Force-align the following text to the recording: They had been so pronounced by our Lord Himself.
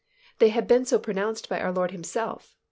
They 0.39 0.49
had 0.49 0.65
been 0.67 0.83
so 0.85 0.97
pronounced 0.97 1.47
by 1.47 1.61
our 1.61 1.71
Lord 1.71 1.91
Himself. 1.91 2.55